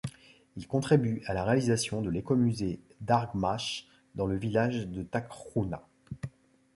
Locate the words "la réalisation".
1.35-2.01